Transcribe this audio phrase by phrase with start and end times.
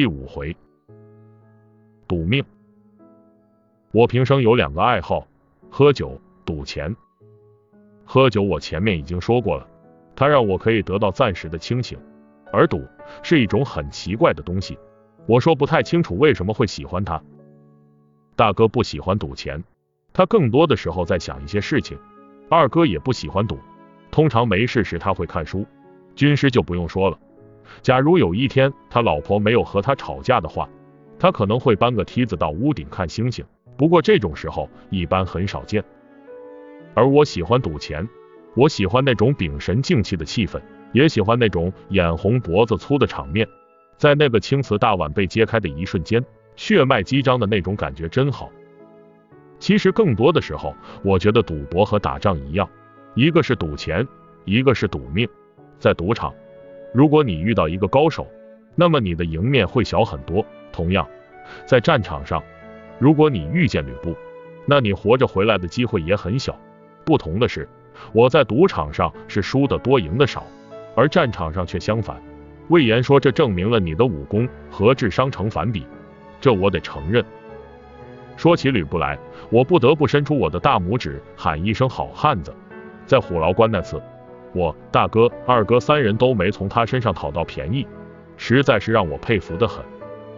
[0.00, 0.56] 第五回，
[2.08, 2.42] 赌命。
[3.92, 5.26] 我平生有两个爱好，
[5.68, 6.96] 喝酒、赌钱。
[8.06, 9.68] 喝酒我前面已经说过了，
[10.16, 11.98] 它让我可以得到暂时的清醒；
[12.50, 12.82] 而赌
[13.22, 14.78] 是一种很奇怪的东西，
[15.26, 17.22] 我说不太清楚为什么会喜欢它。
[18.36, 19.62] 大哥不喜欢赌钱，
[20.14, 21.98] 他更多的时候在想一些事情；
[22.48, 23.58] 二哥也不喜欢赌，
[24.10, 25.66] 通常没事时他会看书。
[26.14, 27.18] 军师就不用说了。
[27.82, 30.68] 假如有一天他老婆没有和他吵架的话，
[31.18, 33.44] 他可能会搬个梯子到屋顶看星星。
[33.76, 35.82] 不过这种时候一般很少见。
[36.94, 38.06] 而我喜欢赌钱，
[38.54, 40.60] 我喜欢那种屏神静气的气氛，
[40.92, 43.46] 也喜欢那种眼红脖子粗的场面。
[43.96, 46.24] 在那个青瓷大碗被揭开的一瞬间，
[46.56, 48.50] 血脉激张的那种感觉真好。
[49.58, 50.74] 其实更多的时候，
[51.04, 52.68] 我觉得赌博和打仗一样，
[53.14, 54.06] 一个是赌钱，
[54.44, 55.28] 一个是赌命。
[55.78, 56.34] 在赌场。
[56.92, 58.26] 如果你遇到一个高手，
[58.74, 60.44] 那么你的赢面会小很多。
[60.72, 61.06] 同样，
[61.64, 62.42] 在战场上，
[62.98, 64.16] 如果你遇见吕布，
[64.66, 66.58] 那你活着回来的机会也很小。
[67.04, 67.68] 不同的是，
[68.12, 70.44] 我在赌场上是输的多，赢的少，
[70.96, 72.20] 而战场上却相反。
[72.68, 75.86] 魏延说，这证明了你的武功和智商成反比，
[76.40, 77.24] 这我得承认。
[78.36, 79.18] 说起吕布来，
[79.50, 82.52] 我不得不伸出我的大拇指，喊一声好汉子。
[83.06, 84.00] 在虎牢关那次。
[84.52, 87.86] 我大哥、二哥三人都没从他身上讨到便宜，
[88.36, 89.84] 实在是让我佩服的很。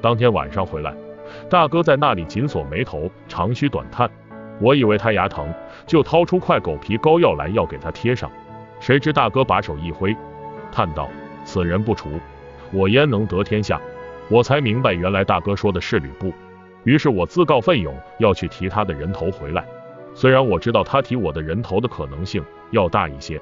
[0.00, 0.94] 当天晚上回来，
[1.48, 4.10] 大哥在那里紧锁眉头，长吁短叹。
[4.60, 5.48] 我以为他牙疼，
[5.86, 8.30] 就掏出块狗皮膏药来要给他贴上，
[8.80, 10.14] 谁知大哥把手一挥，
[10.72, 11.08] 叹道
[11.44, 12.10] ：“此人不除，
[12.72, 13.80] 我焉能得天下？”
[14.28, 16.32] 我才明白，原来大哥说的是吕布。
[16.84, 19.64] 于是我自告奋勇要去提他的人头回来。
[20.14, 23.40] 虽然我知道他提我的人头的可能性要大一些。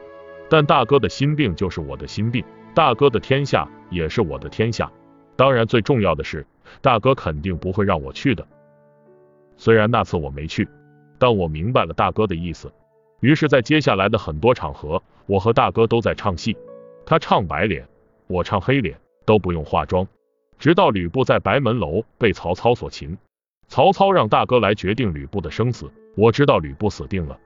[0.50, 4.90] 但大哥的心病就是我的心病，大哥的天下也是我的天下。
[5.36, 6.46] 当然，最重要的是，
[6.80, 8.46] 大哥肯定不会让我去的。
[9.56, 10.68] 虽然那次我没去，
[11.18, 12.72] 但我明白了大哥的意思。
[13.20, 16.56] 于是，在接下来的很多场合，我和大哥都在唱戏，
[17.04, 17.86] 他唱白脸，
[18.26, 20.06] 我唱黑脸，都不用化妆。
[20.58, 23.16] 直到吕布在白门楼被曹操所擒，
[23.68, 25.90] 曹操让大哥来决定吕布的生死。
[26.16, 27.38] 我知道吕布死定了，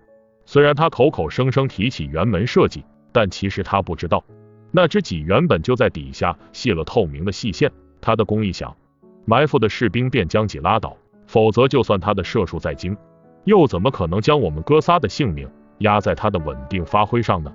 [0.47, 2.85] 虽然他口口声声提起辕门射戟。
[3.13, 4.25] 但其实他不知道，
[4.71, 7.71] 那只戟原本就在底下系了透明的细线。
[8.01, 8.75] 他的弓一响，
[9.25, 10.97] 埋伏的士兵便将戟拉倒。
[11.27, 12.97] 否则，就算他的射术再精，
[13.45, 17.53] 又怎么可能将我们哥仨的性命压在他的稳定发挥上呢？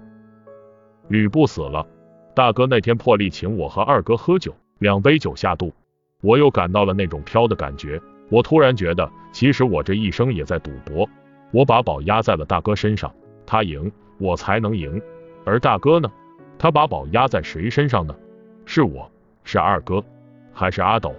[1.09, 1.85] 吕布死了，
[2.33, 5.73] 大哥那天破例请我和二哥喝酒，两杯酒下肚，
[6.21, 8.01] 我又感到了那种飘的感觉。
[8.29, 11.07] 我突然觉得，其实我这一生也在赌博。
[11.51, 13.13] 我把宝压在了大哥身上，
[13.45, 14.99] 他赢，我才能赢。
[15.47, 16.11] 而大哥呢？
[16.59, 18.13] 他把宝压在谁身上呢？
[18.65, 19.09] 是我，
[19.45, 20.03] 是二哥，
[20.51, 21.15] 还是阿斗？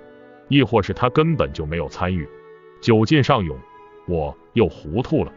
[0.49, 2.29] 亦或是他根本就没有参与？
[2.79, 3.57] 酒劲上涌，
[4.07, 5.33] 我又糊涂了。